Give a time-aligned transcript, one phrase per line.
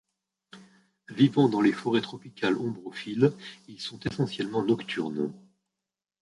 [1.09, 3.33] Vivant dans les forêts tropicales ombrophiles,
[3.67, 5.31] ils sont essentiellement nocturnes.